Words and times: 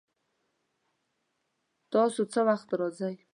تاسو 1.93 2.21
څه 2.33 2.39
وخت 2.47 2.69
راځئ؟ 2.79 3.15